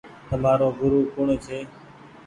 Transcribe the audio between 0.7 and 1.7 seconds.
گورو ڪوڻ ڇي۔